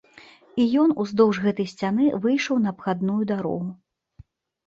[0.61, 3.67] І ён уздоўж гэтай сцяны выйшаў на абхадную дарогу.